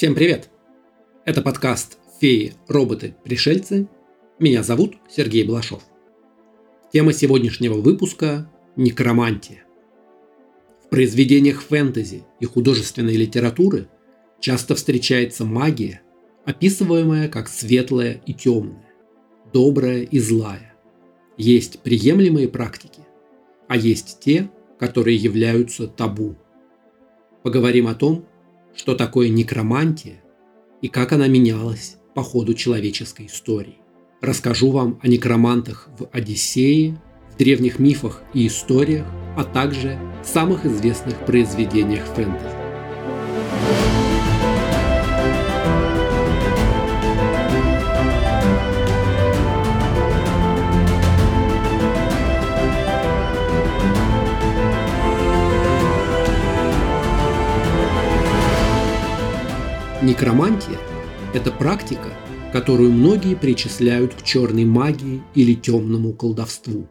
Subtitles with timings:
[0.00, 0.48] Всем привет!
[1.26, 3.86] Это подкаст «Феи, роботы, пришельцы».
[4.38, 5.82] Меня зовут Сергей Балашов.
[6.90, 9.62] Тема сегодняшнего выпуска– некромантия.
[10.82, 13.88] В произведениях фэнтези и художественной литературы
[14.40, 16.00] часто встречается магия,
[16.46, 18.88] описываемая как светлая и темная,
[19.52, 20.74] добрая и злая.
[21.36, 23.02] Есть приемлемые практики,
[23.68, 26.36] а есть те, которые являются табу.
[27.42, 28.24] Поговорим о том,
[28.74, 30.22] что такое некромантия
[30.82, 33.78] и как она менялась по ходу человеческой истории.
[34.20, 37.00] Расскажу вам о некромантах в Одиссее,
[37.32, 42.59] в древних мифах и историях, а также самых известных произведениях фэнтези.
[60.02, 60.78] Некромантия–
[61.34, 62.08] это практика,
[62.54, 66.88] которую многие причисляют к черной магии или темному колдовству.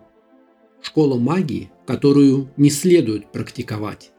[0.84, 4.12] Школа магии, которую не следует практиковать.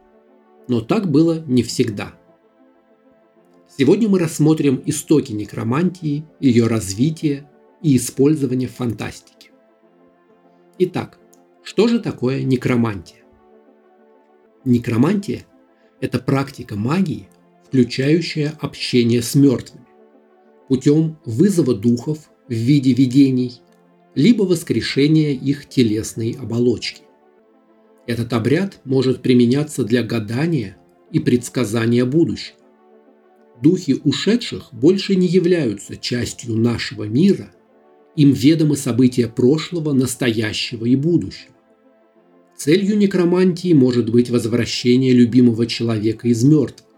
[0.67, 2.15] Но так было не всегда.
[3.79, 7.49] Сегодня мы рассмотрим истоки некромантии, ее развитие
[7.83, 9.53] и использование в фантастике.
[10.79, 11.21] Итак,
[11.63, 13.23] что же такое некромантия?
[14.65, 15.47] Некромантия–
[16.01, 17.29] это практика магии–
[17.71, 19.87] включающая общение с мертвыми,
[20.69, 23.61] путем вызова духов в виде видений,
[24.17, 27.03] либо воскрешения их телесной оболочки.
[28.09, 30.79] Этот обряд может применяться для гадания
[31.13, 32.57] и предсказания будущего.
[33.63, 37.53] Духи ушедших больше не являются частью нашего мира,
[38.17, 41.55] им ведомы события прошлого, настоящего и будущего.
[42.57, 46.90] Целью некромантии может быть возвращение любимого человека из мертвых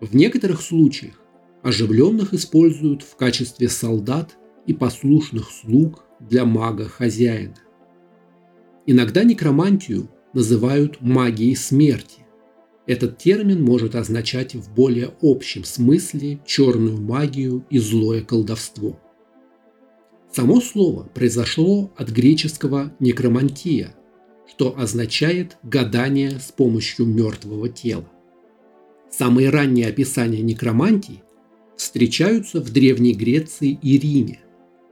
[0.00, 1.20] в некоторых случаях
[1.62, 7.56] оживленных используют в качестве солдат и послушных слуг для мага-хозяина.
[8.86, 12.26] Иногда некромантию называют магией смерти.
[12.86, 18.98] Этот термин может означать в более общем смысле черную магию и злое колдовство.
[20.32, 23.94] Само слово произошло от греческого некромантия,
[24.48, 28.08] что означает гадание с помощью мертвого тела.
[29.10, 31.22] Самые ранние описания некромантии
[31.76, 34.40] встречаются в Древней Греции и Риме,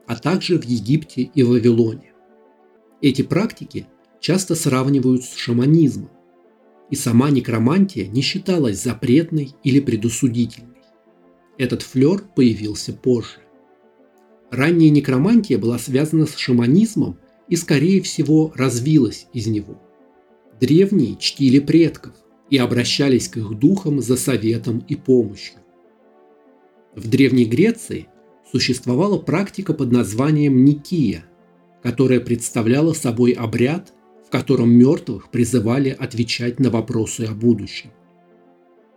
[0.07, 2.13] а также в Египте и Вавилоне.
[3.01, 3.87] Эти практики
[4.21, 6.11] часто сравнивают с шаманизмом,
[6.91, 10.79] и сама некромантия не считалась запретной или предусудительной.
[11.59, 13.41] Этот флер появился позже.
[14.51, 17.19] Ранняя некромантия была связана с шаманизмом
[17.49, 19.81] и, скорее всего, развилась из него.
[20.61, 22.15] Древние чтили предков,
[22.51, 25.59] и обращались к их духам за советом и помощью.
[26.95, 28.09] В Древней Греции
[28.51, 31.25] существовала практика под названием Никия,
[31.83, 33.93] которая представляла собой обряд,
[34.27, 37.91] в котором мертвых призывали отвечать на вопросы о будущем.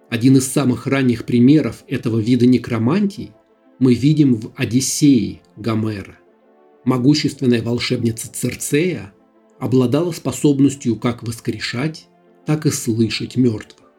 [0.10, 3.32] Один из самых ранних примеров этого вида некромантии
[3.80, 6.18] мы видим в Одиссее Гомера.
[6.84, 9.14] Могущественная волшебница Церцея
[9.60, 12.08] обладала способностью как воскрешать,
[12.46, 13.92] так и слышать мертвых.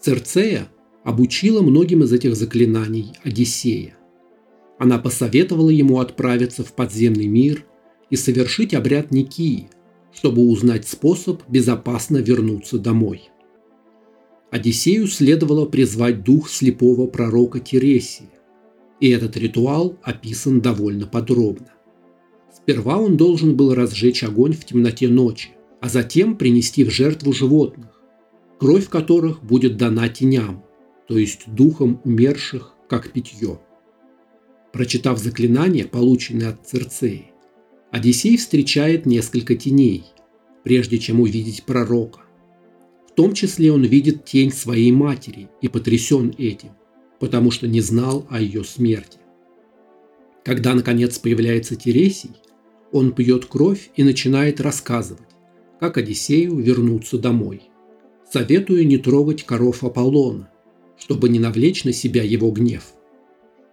[0.00, 0.68] Церцея
[1.04, 3.96] обучила многим из этих заклинаний Одиссея.
[4.78, 7.64] Она посоветовала ему отправиться в подземный мир
[8.10, 9.68] и совершить обряд Никии,
[10.12, 13.30] чтобы узнать способ безопасно вернуться домой.
[14.50, 18.28] Одиссею следовало призвать дух слепого пророка Тересия,
[19.00, 21.72] и этот ритуал описан довольно подробно.
[22.54, 25.50] Сперва он должен был разжечь огонь в темноте ночи,
[25.82, 28.00] а затем принести в жертву животных,
[28.60, 30.64] кровь которых будет дана теням,
[31.08, 33.58] то есть духам умерших, как питье.
[34.72, 37.32] Прочитав заклинание, полученное от Церцеи,
[37.90, 40.04] Одиссей встречает несколько теней,
[40.62, 42.20] прежде чем увидеть пророка.
[43.08, 46.70] В том числе он видит тень своей матери и потрясен этим,
[47.18, 49.18] потому что не знал о ее смерти.
[50.44, 52.36] Когда, наконец, появляется Тересий,
[52.92, 55.31] он пьет кровь и начинает рассказывать,
[55.82, 57.62] как Одиссею вернуться домой.
[58.30, 60.48] Советую не трогать коров Аполлона,
[60.96, 62.92] чтобы не навлечь на себя его гнев.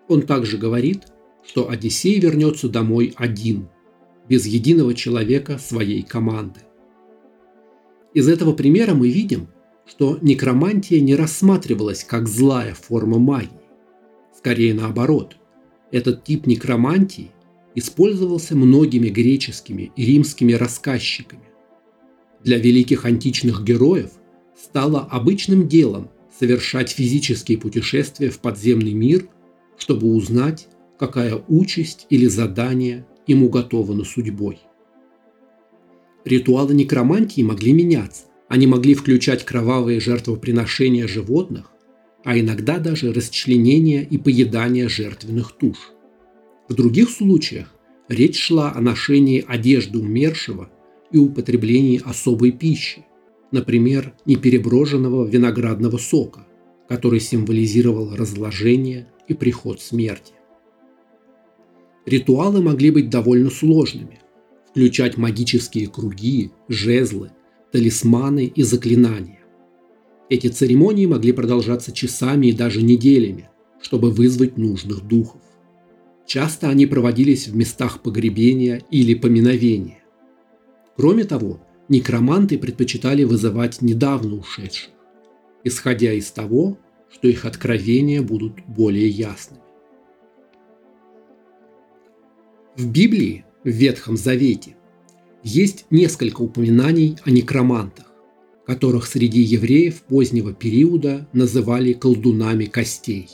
[0.07, 1.03] Он также говорит,
[1.45, 3.69] что Одиссей вернется домой один,
[4.27, 6.61] без единого человека своей команды.
[8.15, 9.49] Из этого примера мы видим,
[9.85, 13.51] что некромантия не рассматривалась как злая форма магии.
[14.35, 15.35] Скорее наоборот,
[15.91, 17.29] этот тип некромантии
[17.75, 21.48] использовался многими греческими и римскими рассказчиками,
[22.43, 24.11] для великих античных героев
[24.57, 29.27] стало обычным делом совершать физические путешествия в подземный мир,
[29.77, 34.59] чтобы узнать, какая участь или задание им уготовано судьбой.
[36.25, 38.23] Ритуалы некромантии могли меняться.
[38.47, 41.71] Они могли включать кровавые жертвоприношения животных,
[42.23, 45.77] а иногда даже расчленение и поедание жертвенных туш.
[46.67, 47.73] В других случаях
[48.07, 50.69] речь шла о ношении одежды умершего
[51.11, 53.05] и употреблении особой пищи,
[53.51, 56.47] например, непереброженного виноградного сока,
[56.87, 60.33] который символизировал разложение и приход смерти.
[62.05, 64.19] Ритуалы могли быть довольно сложными,
[64.69, 67.31] включать магические круги, жезлы,
[67.71, 69.39] талисманы и заклинания.
[70.29, 73.49] Эти церемонии могли продолжаться часами и даже неделями,
[73.81, 75.41] чтобы вызвать нужных духов.
[76.25, 79.98] Часто они проводились в местах погребения или поминовения.
[80.99, 84.89] Кроме того, некроманты предпочитали вызывать недавно ушедших,
[85.63, 86.77] исходя из того,
[87.09, 89.61] что их откровения будут более ясными.
[92.75, 94.75] В Библии, в Ветхом Завете,
[95.41, 98.11] есть несколько упоминаний о некромантах,
[98.67, 103.29] которых среди евреев позднего периода называли колдунами костей.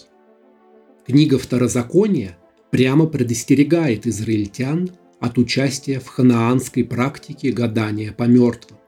[1.07, 2.37] Книга Второзакония
[2.69, 8.79] прямо предостерегает израильтян от участия в ханаанской практике гадания по мертвым.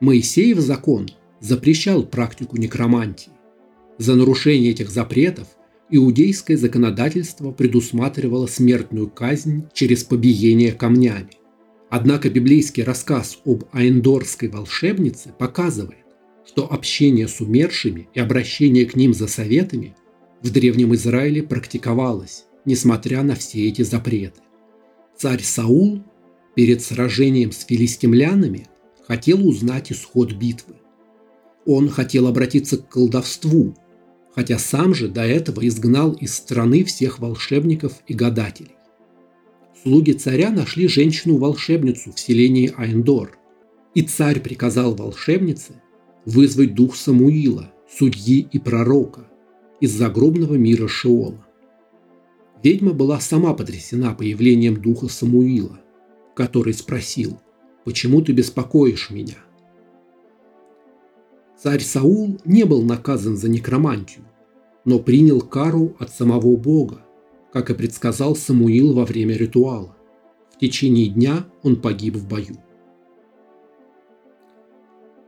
[0.00, 1.08] Моисеев закон
[1.40, 3.32] запрещал практику некромантии.
[3.98, 5.48] За нарушение этих запретов
[5.90, 11.30] иудейское законодательство предусматривало смертную казнь через побиение камнями.
[11.90, 16.04] Однако библейский рассказ об аэндорской волшебнице показывает,
[16.46, 19.96] что общение с умершими и обращение к ним за советами
[20.42, 24.40] в Древнем Израиле практиковалось, несмотря на все эти запреты.
[25.18, 26.00] Царь Саул
[26.54, 28.68] перед сражением с филистимлянами
[29.04, 30.76] хотел узнать исход битвы.
[31.66, 33.74] Он хотел обратиться к колдовству,
[34.32, 38.76] хотя сам же до этого изгнал из страны всех волшебников и гадателей.
[39.82, 43.36] Слуги царя нашли женщину-волшебницу в селении Айндор,
[43.94, 45.82] и царь приказал волшебнице
[46.26, 49.26] вызвать дух Самуила, судьи и пророка,
[49.80, 51.47] из загробного мира Шиола.
[52.62, 55.78] Ведьма была сама потрясена появлением духа Самуила,
[56.34, 57.38] который спросил,
[57.84, 59.36] «Почему ты беспокоишь меня?»
[61.56, 64.24] Царь Саул не был наказан за некромантию,
[64.84, 67.04] но принял кару от самого Бога,
[67.52, 69.96] как и предсказал Самуил во время ритуала.
[70.54, 72.56] В течение дня он погиб в бою.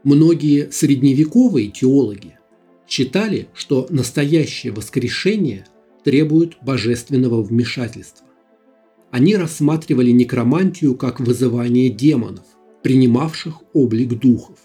[0.03, 2.38] Многие средневековые теологи
[2.88, 5.67] считали, что настоящее воскрешение
[6.05, 8.26] требует божественного вмешательства.
[9.11, 12.44] Они рассматривали некромантию как вызывание демонов,
[12.82, 14.58] принимавших облик духов.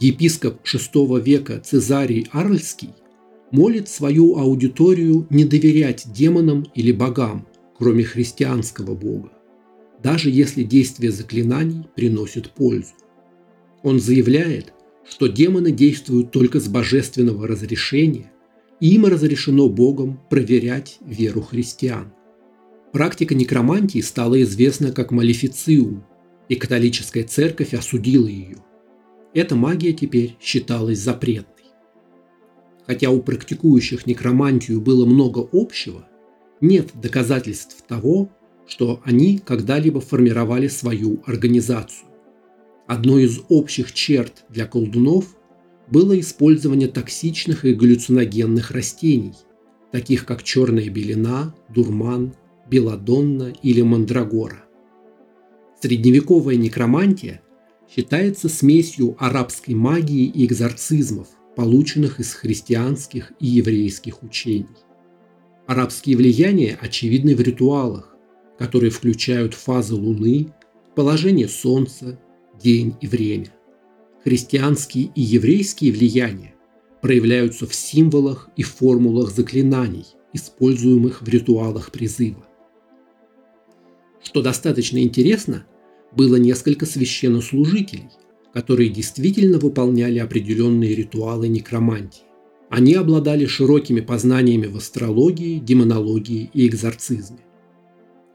[0.00, 2.94] Епископ VI века Цезарий Арльский
[3.50, 9.30] молит свою аудиторию не доверять демонам или богам, кроме христианского бога,
[10.02, 12.92] даже если действие заклинаний приносит пользу.
[13.82, 14.72] Он заявляет,
[15.08, 18.30] что демоны действуют только с божественного разрешения,
[18.80, 22.12] им разрешено Богом проверять веру христиан.
[22.92, 26.04] Практика некромантии стала известна как малефициум,
[26.48, 28.56] и католическая церковь осудила ее.
[29.34, 31.66] Эта магия теперь считалась запретной.
[32.86, 36.08] Хотя у практикующих некромантию было много общего,
[36.62, 38.30] нет доказательств того,
[38.66, 42.08] что они когда-либо формировали свою организацию.
[42.86, 45.36] Одной из общих черт для колдунов
[45.90, 49.34] было использование токсичных и галлюциногенных растений,
[49.92, 52.34] таких как черная белина, дурман,
[52.68, 54.64] беладонна или мандрагора.
[55.80, 57.40] Средневековая некромантия
[57.88, 64.66] считается смесью арабской магии и экзорцизмов, полученных из христианских и еврейских учений.
[65.66, 68.14] Арабские влияния очевидны в ритуалах,
[68.58, 70.52] которые включают фазы Луны,
[70.94, 72.18] положение Солнца,
[72.60, 73.52] день и время.
[74.24, 76.54] Христианские и еврейские влияния
[77.00, 82.46] проявляются в символах и формулах заклинаний, используемых в ритуалах призыва.
[84.22, 85.66] Что достаточно интересно,
[86.12, 88.08] было несколько священнослужителей–
[88.52, 92.22] которые действительно выполняли определенные ритуалы некромантии.
[92.70, 97.38] Они обладали широкими познаниями в астрологии, демонологии и экзорцизме.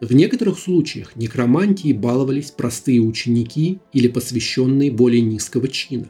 [0.04, 6.10] В некоторых случаях некромантии баловались простые ученики или посвященные более низкого чина.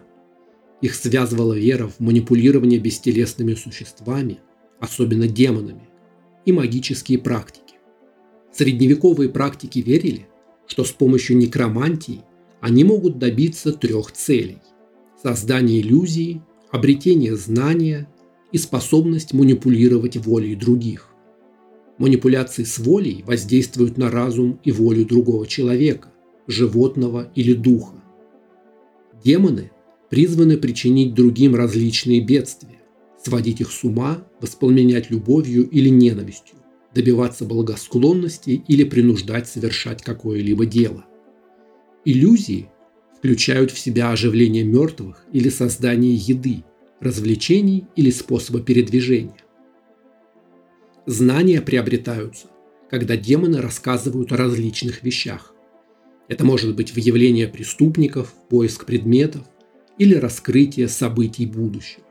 [0.82, 4.40] Их связывала вера в манипулирование бестелесными существами,
[4.80, 5.88] особенно демонами,
[6.44, 7.76] и магические практики.
[8.52, 10.26] Средневековые практики верили,
[10.66, 12.22] что с помощью некромантии
[12.62, 14.58] они могут добиться трех целей–
[15.22, 18.08] создания иллюзии, обретение знания
[18.52, 21.13] и способность манипулировать волей других.
[22.04, 26.10] Манипуляции с волей воздействуют на разум и волю другого человека,
[26.48, 27.96] животного или духа.
[29.24, 29.72] Демоны
[30.10, 32.82] призваны причинить другим различные бедствия,
[33.24, 36.58] сводить их с ума, воспламенять любовью или ненавистью,
[36.94, 41.06] добиваться благосклонности или принуждать совершать какое-либо дело.
[42.04, 42.68] Иллюзии
[43.18, 46.66] включают в себя оживление мертвых или создание еды,
[47.00, 49.43] развлечений или способа передвижения.
[51.06, 52.48] Знания приобретаются,
[52.90, 55.54] когда демоны рассказывают о различных вещах.
[56.30, 59.44] Это может быть выявление преступников, поиск предметов
[59.98, 62.06] или раскрытие событий будущего.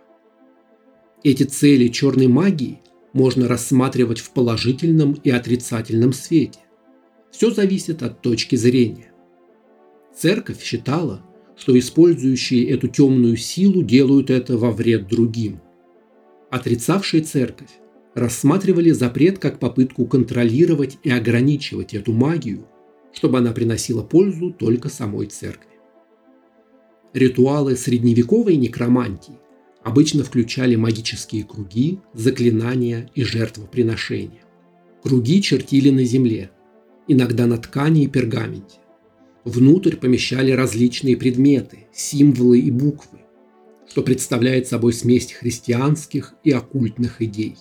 [1.22, 2.80] Эти цели черной магии
[3.14, 6.60] можно рассматривать в положительном и отрицательном свете.
[7.30, 9.10] Все зависит от точки зрения.
[10.14, 11.24] Церковь считала,
[11.56, 15.60] что использующие эту темную силу делают это во вред другим.
[16.50, 17.70] Отрицавшие церковь
[18.14, 22.66] рассматривали запрет как попытку контролировать и ограничивать эту магию,
[23.12, 25.68] чтобы она приносила пользу только самой церкви.
[27.12, 29.38] Ритуалы средневековой некромантии
[29.82, 34.42] обычно включали магические круги, заклинания и жертвоприношения.
[35.02, 36.50] Круги чертили на земле,
[37.08, 38.78] иногда на ткани и пергаменте.
[39.44, 43.18] Внутрь помещали различные предметы, символы и буквы,
[43.88, 47.56] что представляет собой смесь христианских и оккультных идей.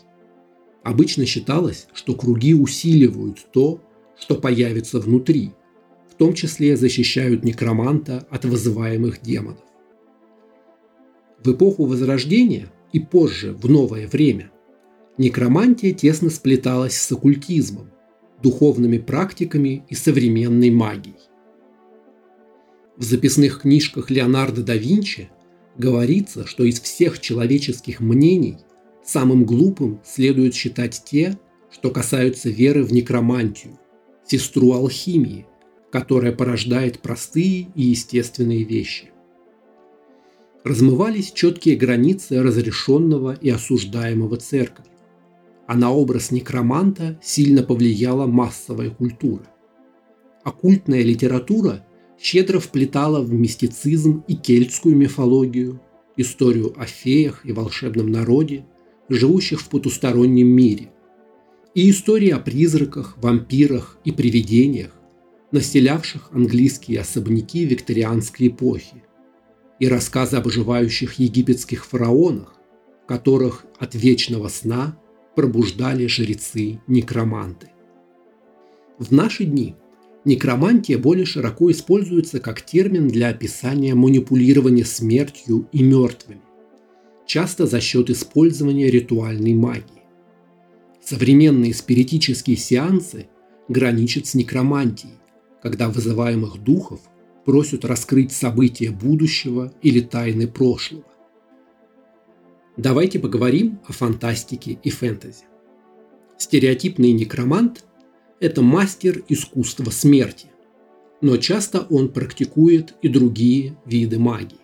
[0.83, 3.81] Обычно считалось, что круги усиливают то,
[4.19, 5.51] что появится внутри,
[6.09, 9.63] в том числе защищают некроманта от вызываемых демонов.
[11.43, 14.51] В эпоху Возрождения и позже, в новое время,
[15.17, 17.91] некромантия тесно сплеталась с оккультизмом,
[18.41, 21.17] духовными практиками и современной магией.
[22.97, 25.29] В записных книжках Леонардо да Винчи
[25.77, 28.57] говорится, что из всех человеческих мнений
[29.11, 31.37] самым глупым следует считать те,
[31.69, 33.77] что касаются веры в некромантию,
[34.25, 35.45] сестру алхимии,
[35.91, 39.11] которая порождает простые и естественные вещи.
[40.63, 44.91] Размывались четкие границы разрешенного и осуждаемого церковью,
[45.67, 49.45] а на образ некроманта сильно повлияла массовая культура.
[50.43, 51.85] Оккультная литература
[52.19, 55.81] щедро вплетала в мистицизм и кельтскую мифологию,
[56.15, 58.65] историю о феях и волшебном народе,
[59.13, 60.91] живущих в потустороннем мире,
[61.73, 64.91] и истории о призраках, вампирах и привидениях,
[65.51, 69.03] населявших английские особняки викторианской эпохи,
[69.79, 72.55] и рассказы об оживающих египетских фараонах,
[73.07, 74.97] которых от вечного сна
[75.35, 77.69] пробуждали жрецы-некроманты.
[78.99, 79.75] В наши дни
[80.23, 86.41] Некромантия более широко используется как термин для описания манипулирования смертью и мертвыми,
[87.31, 90.03] часто за счет использования ритуальной магии.
[91.01, 93.29] Современные спиритические сеансы
[93.69, 95.13] граничат с некромантией,
[95.63, 96.99] когда вызываемых духов
[97.45, 101.05] просят раскрыть события будущего или тайны прошлого.
[102.75, 105.45] Давайте поговорим о фантастике и фэнтези.
[106.37, 107.85] Стереотипный некромант
[108.41, 110.47] это мастер искусства смерти,
[111.21, 114.60] но часто он практикует и другие виды магии.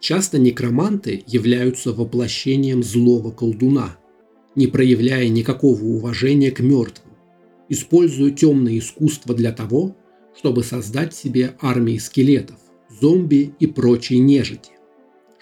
[0.00, 3.96] Часто некроманты являются воплощением злого колдуна,
[4.54, 7.14] не проявляя никакого уважения к мертвым,
[7.68, 9.96] используя темное искусство для того,
[10.36, 12.56] чтобы создать себе армии скелетов,
[13.00, 14.70] зомби и прочей нежити,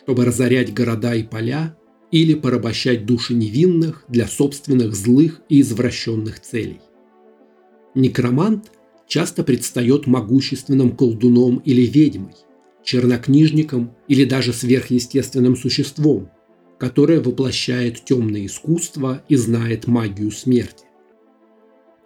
[0.03, 1.77] чтобы разорять города и поля
[2.11, 6.81] или порабощать души невинных для собственных злых и извращенных целей.
[7.95, 8.73] Некромант
[9.07, 12.35] часто предстает могущественным колдуном или ведьмой,
[12.87, 16.31] чернокнижником или даже сверхъестественным существом,
[16.79, 20.87] которое воплощает темное искусство и знает магию смерти.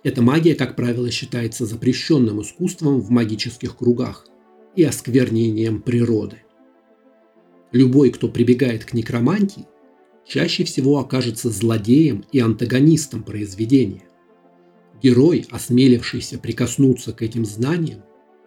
[0.02, 4.26] Эта магия, как правило, считается запрещенным искусством в магических кругах
[4.74, 6.38] и осквернением природы.
[7.72, 9.66] Любой, кто прибегает к некромантии,
[10.26, 14.04] чаще всего окажется злодеем и антагонистом произведения.
[15.02, 18.02] Герой, осмелившийся прикоснуться к этим знаниям,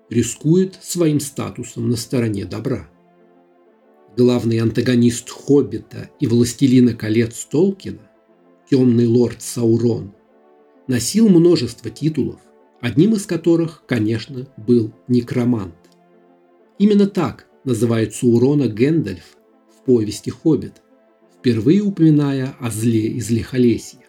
[0.10, 2.90] рискует своим статусом на стороне добра.
[4.16, 8.12] Главный антагонист «Хоббита» и «Властелина колец» Толкина,
[8.70, 10.14] темный лорд Саурон,
[10.88, 12.40] носил множество титулов,
[12.80, 15.76] одним из которых, конечно, был некромант.
[16.78, 19.38] Именно так называет Саурона Гэндальф
[19.76, 20.84] в повести «Хоббит»,
[21.38, 24.00] впервые упоминая о зле из Лихолесья.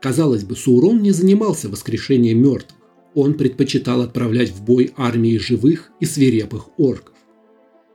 [0.00, 2.79] Казалось бы, Саурон не занимался воскрешением мертвых.
[3.14, 7.16] Он предпочитал отправлять в бой армии живых и свирепых орков.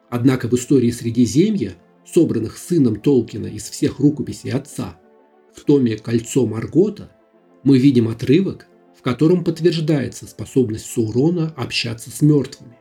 [0.10, 5.00] Однако в истории Средиземья собранных сыном Толкина из всех рукописей отца,
[5.54, 7.12] в томе «Кольцо Маргота»
[7.64, 8.68] мы видим отрывок,
[8.98, 12.78] в котором подтверждается способность Саурона общаться с мертвыми,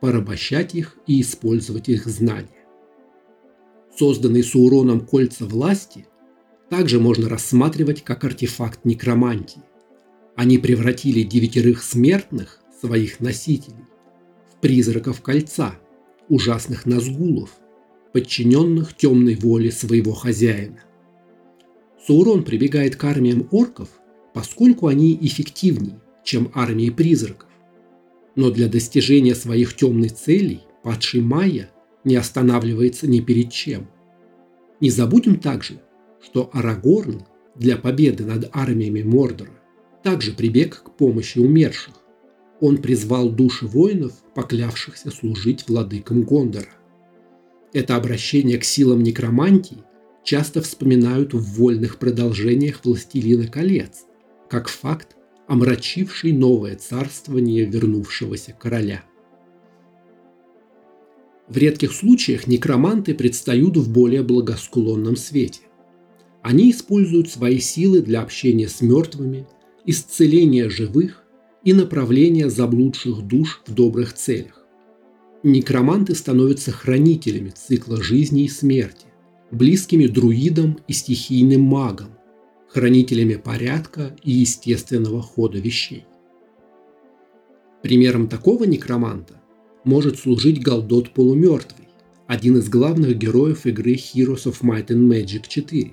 [0.00, 2.48] порабощать их и использовать их знания.
[3.96, 6.06] Созданные Сауроном кольца власти
[6.68, 9.62] также можно рассматривать как артефакт некромантии.
[10.36, 13.84] Они превратили девятерых смертных, своих носителей,
[14.52, 15.78] в призраков кольца,
[16.28, 17.50] ужасных назгулов,
[18.12, 20.80] подчиненных темной воле своего хозяина.
[22.06, 23.88] Саурон прибегает к армиям орков,
[24.34, 27.48] поскольку они эффективнее, чем армии призраков.
[28.34, 31.70] Но для достижения своих темных целей падший Майя
[32.04, 33.88] не останавливается ни перед чем.
[34.80, 35.80] Не забудем также,
[36.22, 37.22] что Арагорн
[37.54, 39.52] для победы над армиями Мордора
[40.06, 41.94] также прибег к помощи умерших.
[42.60, 46.70] Он призвал души воинов, поклявшихся служить владыкам Гондора.
[47.72, 49.78] Это обращение к силам некромантии
[50.22, 54.04] часто вспоминают в вольных продолжениях «Властелина колец»,
[54.48, 55.16] как факт,
[55.48, 59.02] омрачивший новое царствование вернувшегося короля–
[61.48, 65.60] в редких случаях некроманты предстают в более благосклонном свете.
[66.42, 69.46] Они используют свои силы для общения с мертвыми,
[69.86, 71.22] исцеления живых
[71.64, 74.64] и направления заблудших душ в добрых целях.
[75.42, 79.06] Некроманты становятся хранителями цикла жизни и смерти,
[79.50, 82.10] близкими друидам и стихийным магам,
[82.68, 86.04] хранителями порядка и естественного хода вещей.
[87.82, 89.40] Примером такого некроманта
[89.84, 91.86] может служить Галдот Полумертвый,
[92.26, 95.92] один из главных героев игры Heroes of Might and Magic 4,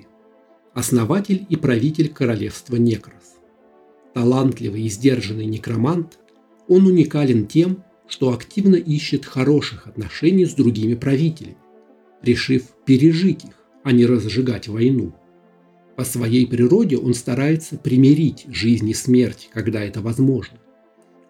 [0.72, 3.33] основатель и правитель королевства Некрос.
[4.14, 6.18] Талантливый и сдержанный некромант,
[6.68, 11.56] он уникален тем, что активно ищет хороших отношений с другими правителями,
[12.22, 15.12] решив пережить их, а не разжигать войну.
[15.96, 20.58] По своей природе он старается примирить жизнь и смерть, когда это возможно.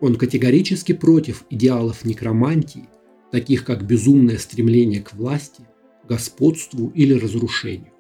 [0.01, 2.89] Он категорически против идеалов некромантии,
[3.31, 5.63] таких как безумное стремление к власти,
[6.07, 7.93] господству или разрушению.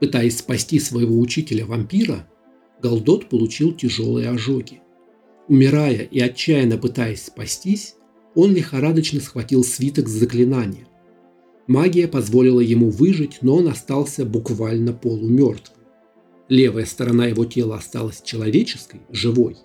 [0.00, 2.28] Пытаясь спасти своего учителя-вампира,
[2.86, 4.80] Галдот получил тяжелые ожоги.
[5.48, 7.96] Умирая и отчаянно пытаясь спастись,
[8.36, 10.86] он лихорадочно схватил свиток с заклинанием.
[11.66, 15.80] Магия позволила ему выжить, но он остался буквально полумертвым.
[16.48, 19.56] Левая сторона его тела осталась человеческой, живой,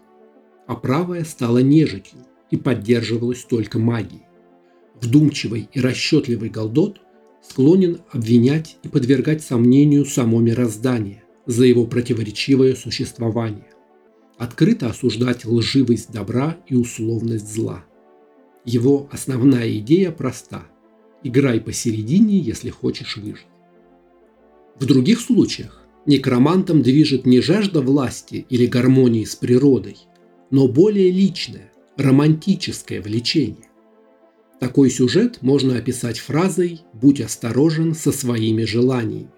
[0.65, 4.23] а правая стала нежитью и поддерживалась только магией.
[4.99, 7.01] Вдумчивый и расчетливый Галдот
[7.47, 13.69] склонен обвинять и подвергать сомнению само мироздание за его противоречивое существование,
[14.38, 17.84] открыто осуждать лживость добра и условность зла.
[18.65, 20.65] Его основная идея проста–
[21.23, 23.47] играй посередине, если хочешь выжить.
[24.80, 29.97] В других случаях некромантом движет не жажда власти или гармонии с природой–
[30.51, 33.69] но более личное, романтическое влечение.
[34.60, 39.32] Такой сюжет можно описать фразой «будь осторожен со своими желаниями».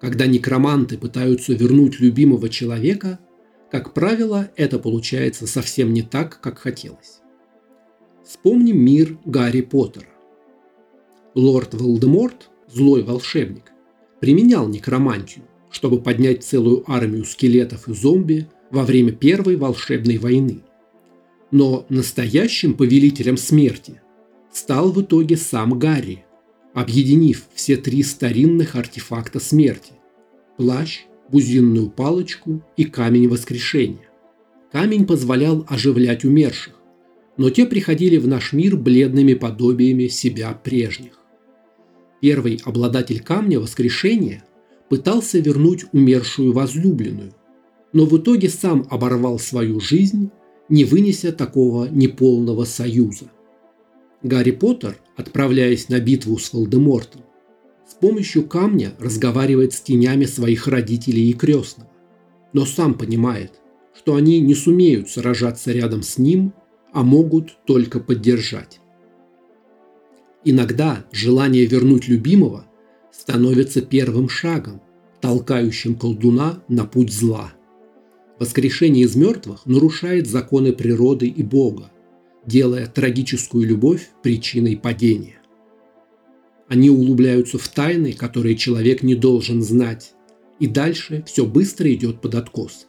[0.00, 3.18] Когда некроманты пытаются вернуть любимого человека,
[3.70, 7.20] как правило, это получается совсем не так, как хотелось.
[8.24, 10.08] Вспомним мир Гарри Поттера.
[11.34, 13.72] Лорд Волдеморт, злой волшебник,
[14.20, 20.62] применял некромантию, чтобы поднять целую армию скелетов и зомби во время Первой волшебной войны.
[21.50, 24.00] Но настоящим повелителем смерти
[24.52, 26.24] стал в итоге сам Гарри,
[26.78, 29.94] объединив все три старинных артефакта смерти–
[30.56, 34.08] плащ, бузинную палочку и камень воскрешения.
[34.70, 36.74] Камень позволял оживлять умерших,
[37.36, 41.18] но те приходили в наш мир бледными подобиями себя прежних.
[42.20, 44.44] Первый обладатель камня воскрешения
[44.88, 47.34] пытался вернуть умершую возлюбленную,
[47.92, 50.30] но в итоге сам оборвал свою жизнь,
[50.68, 53.32] не вынеся такого неполного союза.
[54.22, 57.22] Гарри Поттер, отправляясь на битву с Волдемортом,
[57.88, 61.90] с помощью камня разговаривает с тенями своих родителей и крестного,
[62.52, 63.60] но сам понимает,
[63.96, 66.52] что они не сумеют сражаться рядом с ним,
[66.92, 68.80] а могут только поддержать.
[70.44, 72.66] Иногда желание вернуть любимого
[73.12, 74.80] становится первым шагом,
[75.20, 77.52] толкающим колдуна на путь зла–
[78.38, 81.90] Воскрешение из мертвых нарушает законы природы и Бога,
[82.48, 85.40] делая трагическую любовь причиной падения.
[86.66, 90.14] Они углубляются в тайны, которые человек не должен знать,
[90.58, 92.86] и дальше все быстро идет под откос.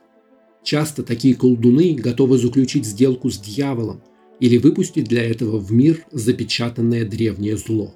[0.63, 4.02] Часто такие колдуны готовы заключить сделку с дьяволом
[4.39, 7.95] или выпустить для этого в мир запечатанное древнее зло.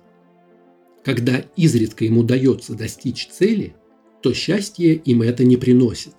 [1.04, 3.76] когда изредка ему удается достичь цели,
[4.22, 6.14] то счастье им это не приносит.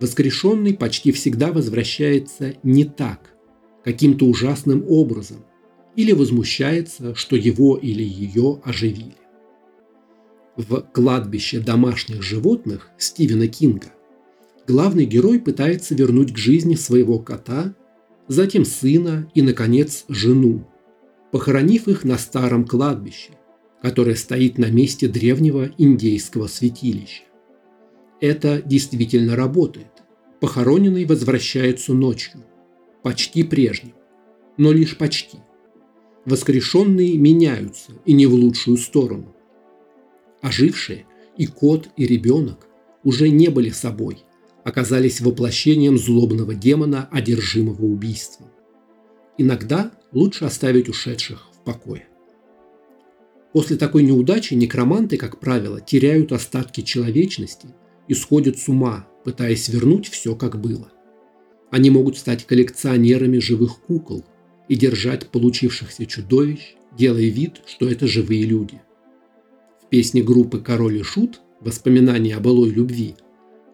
[0.00, 3.33] Воскрешенный почти всегда возвращается не так,
[3.84, 5.44] каким-то ужасным образом,
[5.96, 9.16] или возмущается, что его или ее оживили.
[10.56, 13.92] В «Кладбище домашних животных» Стивена Кинга
[14.66, 17.74] главный герой пытается вернуть к жизни своего кота,
[18.28, 20.66] затем сына и, наконец, жену,
[21.32, 23.32] похоронив их на старом кладбище,
[23.82, 27.24] которое стоит на месте древнего индейского святилища.
[28.20, 29.88] Это действительно работает.
[30.40, 32.44] Похороненный возвращается ночью,
[33.04, 33.92] почти прежним,
[34.56, 35.38] но лишь почти.
[36.24, 39.36] Воскрешенные меняются и не в лучшую сторону.
[40.40, 41.04] Ожившие
[41.36, 42.66] и кот, и ребенок
[43.04, 44.24] уже не были собой,
[44.64, 48.48] оказались воплощением злобного демона, одержимого убийством.
[49.36, 52.08] Иногда лучше оставить ушедших в покое.
[53.52, 57.68] После такой неудачи некроманты, как правило, теряют остатки человечности
[58.08, 60.93] и сходят с ума, пытаясь вернуть все, как было.
[61.74, 64.24] Они могут стать коллекционерами живых кукол
[64.68, 68.80] и держать получившихся чудовищ, делая вид, что это живые люди.
[69.82, 73.16] В песне группы «Король и Шут» «Воспоминания о былой любви»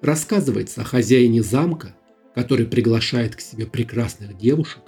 [0.01, 1.95] рассказывается о хозяине замка,
[2.35, 4.81] который приглашает к себе прекрасных девушек,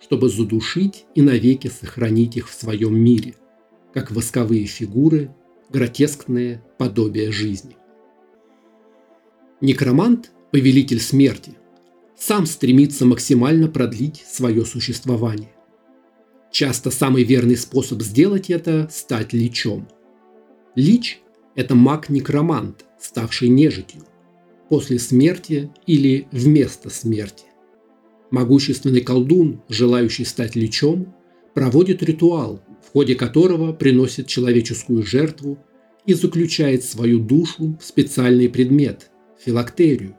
[0.00, 3.34] чтобы задушить и навеки сохранить их в своем мире–
[3.92, 5.34] как восковые фигуры,
[5.70, 7.76] гротескные подобия жизни.
[9.60, 11.56] Некромант, повелитель смерти,
[12.20, 15.52] сам стремится максимально продлить свое существование.
[16.52, 19.88] Часто самый верный способ сделать это– стать личом.
[20.74, 21.20] Лич–
[21.54, 24.02] это маг-некромант, ставший нежитью,
[24.68, 27.46] после смерти или вместо смерти.
[28.30, 31.14] Могущественный колдун, желающий стать личом,
[31.54, 35.58] проводит ритуал, в ходе которого приносит человеческую жертву
[36.04, 39.10] и заключает свою душу в специальный предмет–
[39.44, 40.16] филактерию,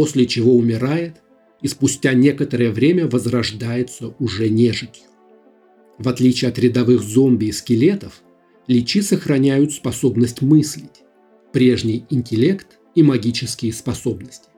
[0.00, 1.20] после чего умирает
[1.60, 5.04] и спустя некоторое время возрождается уже нежитью.
[5.98, 8.22] В отличие от рядовых зомби и скелетов,
[8.66, 11.02] личи сохраняют способность мыслить,
[11.52, 14.48] прежний интеллект и магические способности.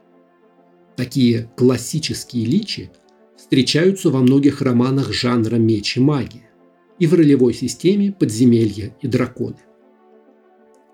[0.96, 2.92] Такие классические личи
[3.36, 6.52] встречаются во многих романах жанра меч и магия
[7.00, 9.58] и в ролевой системе подземелья и драконы.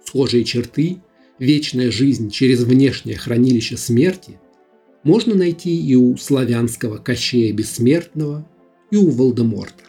[0.02, 1.02] Схожие черты,
[1.38, 4.38] вечная жизнь через внешнее хранилище смерти
[5.02, 8.48] можно найти и у славянского Кощея Бессмертного,
[8.90, 9.84] и у Волдеморта.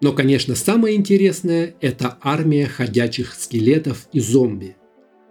[0.00, 4.76] Но, конечно, самое интересное– это армия ходячих скелетов и зомби.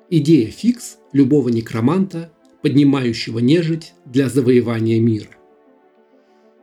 [0.09, 2.31] Идея фикс любого некроманта,
[2.63, 5.29] поднимающего нежить для завоевания мира.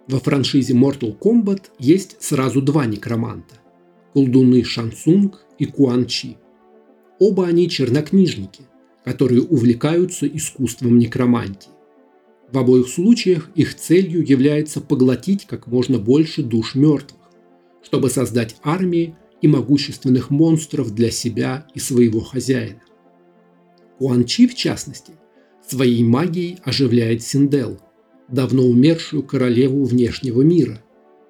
[0.08, 3.54] Во франшизе Mortal Kombat есть сразу два некроманта–
[4.12, 6.36] колдуны Шансунг и Куан Чи.
[7.20, 8.64] Оба они чернокнижники,
[9.04, 11.70] которые увлекаются искусством некромантии.
[12.50, 17.20] В обоих случаях их целью является поглотить как можно больше душ мертвых,
[17.84, 22.82] чтобы создать армии и могущественных монстров для себя и своего хозяина.
[23.98, 25.12] Куан Чи, в частности,
[25.64, 27.78] своей магией оживляет Синдел–
[28.32, 30.82] давно умершую королеву внешнего мира,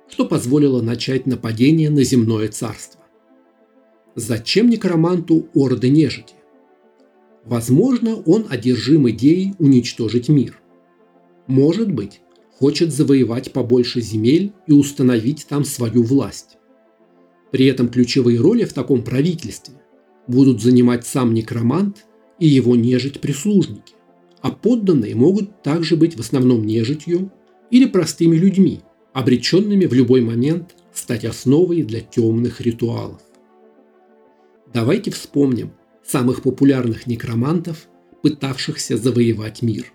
[0.08, 2.99] что позволило начать нападение на земное царство.
[4.20, 6.34] Зачем некроманту орды нежити?
[7.44, 10.60] Возможно, он одержим идеей уничтожить мир.
[11.46, 12.20] Может быть,
[12.58, 16.58] хочет завоевать побольше земель и установить там свою власть.
[17.50, 19.74] При этом ключевые роли в таком правительстве
[20.26, 22.04] будут занимать сам некромант
[22.38, 23.94] и его нежить-прислужники
[24.42, 27.30] а подданные могут также быть в основном нежитью
[27.70, 28.80] или простыми людьми,
[29.12, 33.20] обреченными в любой момент стать основой для темных ритуалов.
[34.72, 35.72] Давайте вспомним
[36.04, 37.88] самых популярных некромантов,
[38.22, 39.92] пытавшихся завоевать мир.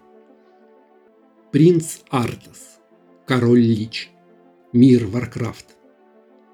[1.52, 2.80] Принц Артас,
[3.26, 4.10] король Лич,
[4.74, 5.68] мир Варкрафт.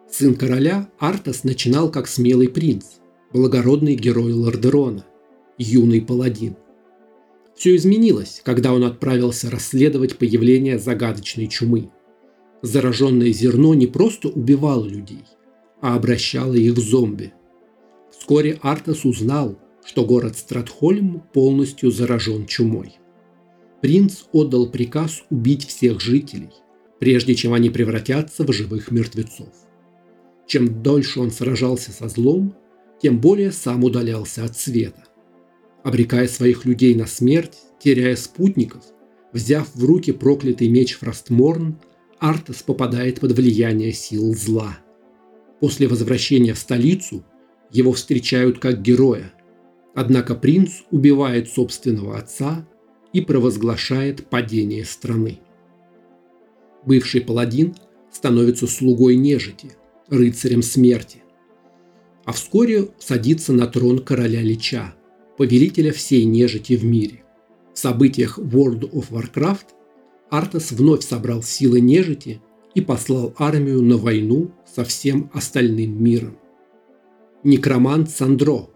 [0.10, 2.86] Сын короля Артас начинал как смелый принц,
[3.32, 5.06] благородный герой Лордерона,
[5.58, 6.58] юный паладин–
[7.62, 11.92] все изменилось, когда он отправился расследовать появление загадочной чумы.
[12.64, 15.26] Зараженное зерно не просто убивало людей,
[15.80, 17.34] а обращало их в зомби.
[18.32, 22.94] Вскоре Артас узнал, что город Стратхольм полностью заражен чумой.
[23.82, 26.52] Принц отдал приказ убить всех жителей,
[27.02, 29.50] прежде чем они превратятся в живых мертвецов.
[30.48, 32.56] Чем дольше он сражался со злом,
[33.02, 35.04] тем более сам удалялся от света
[35.84, 38.86] обрекая своих людей на смерть, теряя спутников,
[39.34, 41.82] взяв в руки проклятый меч Фростморн,
[42.20, 44.78] Артес попадает под влияние сил зла.
[45.60, 47.26] После возвращения в столицу
[47.72, 49.34] его встречают как героя,
[49.96, 52.68] однако принц убивает собственного отца
[53.14, 55.40] и провозглашает падение страны.
[56.86, 57.76] Бывший паладин
[58.12, 59.72] становится слугой нежити,
[60.08, 61.24] рыцарем смерти,
[62.26, 64.94] а вскоре садится на трон короля Лича,
[65.38, 67.24] повелителя всей нежити в мире.
[67.74, 69.68] В событиях World of Warcraft
[70.30, 72.42] Артас вновь собрал силы нежити
[72.76, 76.38] и послал армию на войну со всем остальным миром.
[77.44, 78.70] Некромант Сандро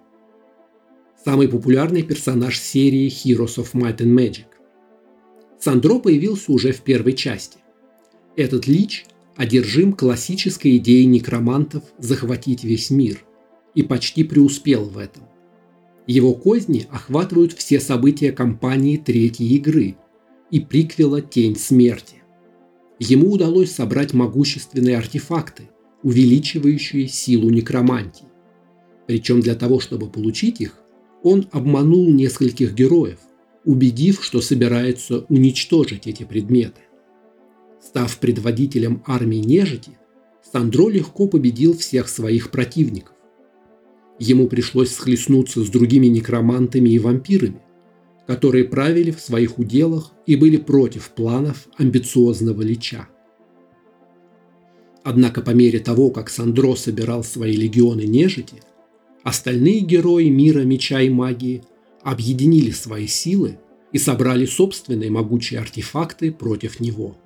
[1.23, 4.45] –самый популярный персонаж серии Heroes of Might and Magic.
[5.59, 7.59] Сандро появился уже в первой части.
[8.35, 13.23] Этот лич одержим классической идеей некромантов захватить весь мир
[13.75, 15.25] и почти преуспел в этом.
[16.07, 19.95] Его козни охватывают все события кампании третьей игры
[20.49, 22.23] и приквела «Тень смерти».
[22.97, 25.69] Ему удалось собрать могущественные артефакты,
[26.01, 28.25] увеличивающие силу некромантии.
[29.07, 30.77] Причем для того, чтобы получить их,
[31.23, 33.19] он обманул нескольких героев,
[33.63, 36.81] убедив, что собирается уничтожить эти предметы.
[37.81, 39.91] Став предводителем армии нежити,
[40.51, 43.15] Сандро легко победил всех своих противников.
[44.19, 47.61] Ему пришлось схлестнуться с другими некромантами и вампирами,
[48.27, 53.07] которые правили в своих уделах и были против планов амбициозного лича.
[55.03, 58.61] Однако по мере того, как Сандро собирал свои легионы нежити,
[59.25, 61.63] остальные герои мира меча и магии
[62.03, 63.57] объединили свои силы
[63.91, 67.17] и собрали собственные могучие артефакты против него.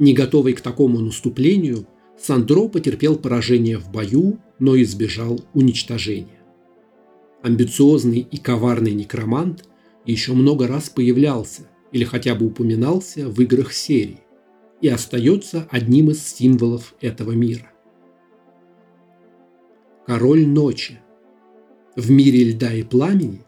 [0.00, 1.86] Не готовый к такому наступлению,
[2.18, 6.40] Сандро потерпел поражение в бою, но избежал уничтожения.
[7.42, 9.64] Амбициозный и коварный некромант
[10.04, 14.18] еще много раз появлялся или хотя бы упоминался в играх серии
[14.80, 17.70] и остается одним из символов этого мира.
[20.04, 20.98] Король ночи.
[21.98, 23.40] В мире льда и пламени,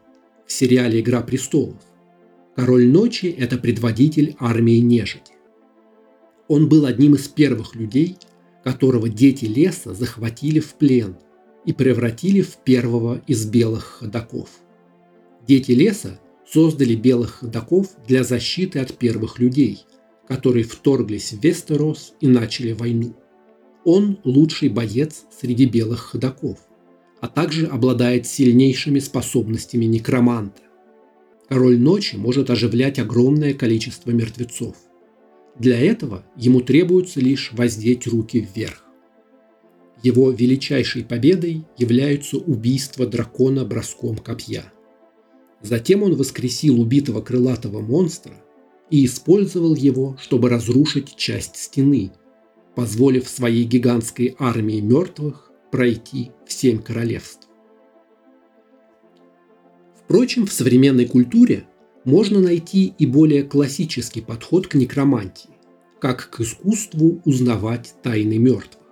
[0.44, 1.76] в сериале «Игра престолов»,
[2.56, 5.34] Король ночи– это предводитель армии нежити.
[6.48, 8.16] Он был одним из первых людей,
[8.64, 11.14] которого дети леса захватили в плен
[11.64, 14.48] и превратили в первого из белых ходаков.
[15.46, 19.84] Дети леса создали белых ходаков для защиты от первых людей,
[20.26, 23.14] которые вторглись в Вестерос и начали войну.
[23.84, 26.58] Он лучший боец среди белых ходаков,
[27.20, 30.62] а также обладает сильнейшими способностями некроманта.
[31.48, 34.76] Король ночи может оживлять огромное количество мертвецов.
[35.58, 38.84] Для этого ему требуется лишь воздеть руки вверх.
[40.02, 44.72] Его величайшей победой является убийство дракона броском копья–
[45.62, 48.34] Затем он воскресил убитого крылатого монстра
[48.90, 52.12] и использовал его, чтобы разрушить часть стены,
[52.74, 57.48] позволив своей гигантской армии мертвых пройти в семь королевств.
[59.96, 61.64] Впрочем, в современной культуре
[62.04, 65.50] можно найти и более классический подход к некромантии,
[66.00, 68.86] как к искусству узнавать тайны мертвых.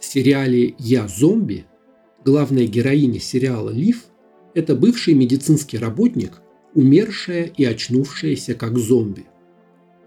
[0.00, 1.66] В сериале «Я зомби»
[2.24, 4.04] главная героиня сериала Лив
[4.54, 6.40] это бывший медицинский работник,
[6.74, 9.26] умершая и очнувшаяся как зомби.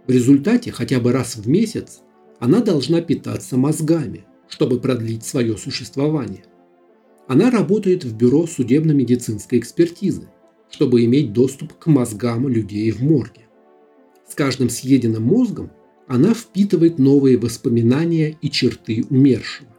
[0.07, 2.01] В результате хотя бы раз в месяц
[2.39, 6.45] она должна питаться мозгами, чтобы продлить свое существование.
[7.27, 10.29] Она работает в бюро судебно-медицинской экспертизы,
[10.69, 13.47] чтобы иметь доступ к мозгам людей в морге.
[14.29, 15.71] С каждым съеденным мозгом
[16.07, 19.69] она впитывает новые воспоминания и черты умершего.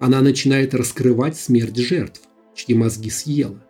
[0.00, 2.22] Она начинает раскрывать смерть жертв,
[2.54, 3.62] чьи мозги съела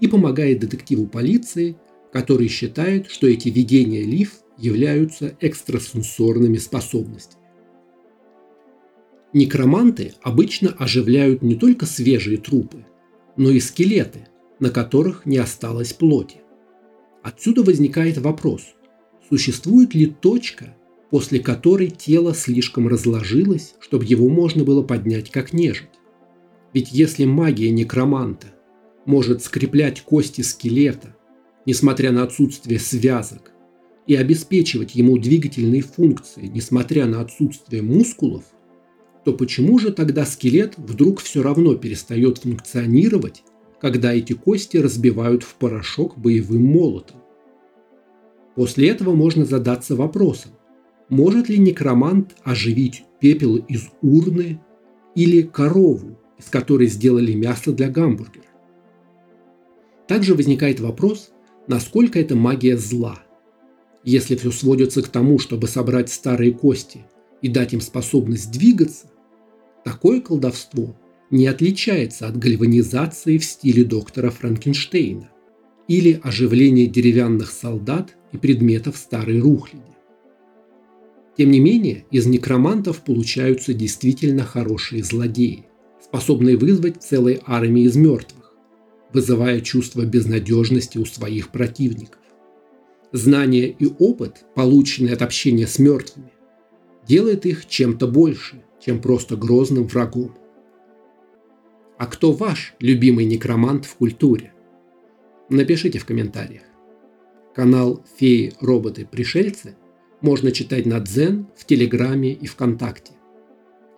[0.00, 1.76] и помогает детективу полиции,
[2.12, 7.43] который считает, что эти видения Лив являются экстрасенсорными способностями.
[9.34, 12.86] Некроманты обычно оживляют не только свежие трупы,
[13.36, 14.28] но и скелеты,
[14.60, 16.36] на которых не осталось плоти.
[17.24, 18.62] Отсюда возникает вопрос,
[19.28, 20.76] существует ли точка,
[21.10, 25.90] после которой тело слишком разложилось, чтобы его можно было поднять как нежить?
[26.72, 28.54] Ведь если магия некроманта
[29.04, 31.16] может скреплять кости скелета,
[31.66, 33.50] несмотря на отсутствие связок,
[34.06, 38.44] и обеспечивать ему двигательные функции, несмотря на отсутствие мускулов,
[39.24, 43.42] то почему же тогда скелет вдруг все равно перестает функционировать,
[43.80, 47.22] когда эти кости разбивают в порошок боевым молотом?
[48.54, 50.52] После этого можно задаться вопросом,
[51.08, 54.60] может ли некромант оживить пепел из урны
[55.14, 58.44] или корову, из которой сделали мясо для гамбургера?
[60.06, 61.30] Также возникает вопрос,
[61.66, 63.18] насколько эта магия зла.
[64.04, 67.06] Если все сводится к тому, чтобы собрать старые кости
[67.40, 69.06] и дать им способность двигаться,
[69.84, 70.96] Такое колдовство
[71.30, 75.30] не отличается от гальванизации в стиле доктора Франкенштейна
[75.88, 79.84] или оживления деревянных солдат и предметов старой рухляди.
[81.36, 85.66] Тем не менее, из некромантов получаются действительно хорошие злодеи,
[86.02, 88.54] способные вызвать целые армии из мертвых,
[89.12, 92.20] вызывая чувство безнадежности у своих противников.
[93.12, 96.32] Знания и опыт, полученные от общения с мертвыми,
[97.06, 100.36] делает их чем-то больше, чем просто грозным врагом.
[101.96, 104.52] А кто ваш любимый некромант в культуре?
[105.48, 106.64] Напишите в комментариях.
[107.54, 109.76] Канал «Феи, роботы, пришельцы»
[110.20, 113.12] можно читать на Дзен, в Телеграме и ВКонтакте.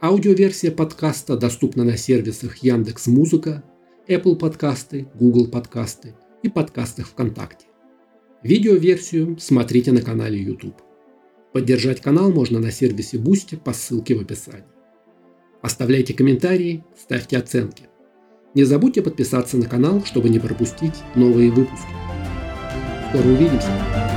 [0.00, 3.64] Аудиоверсия подкаста доступна на сервисах Яндекс Музыка,
[4.06, 7.66] Apple подкасты, Google подкасты и подкастах ВКонтакте.
[8.42, 10.80] Видеоверсию смотрите на канале YouTube.
[11.52, 14.75] Поддержать канал можно на сервисе Boosty по ссылке в описании.
[15.62, 17.88] Оставляйте комментарии, ставьте оценки.
[18.54, 21.88] Не забудьте подписаться на канал, чтобы не пропустить новые выпуски.
[23.10, 24.15] Скоро увидимся!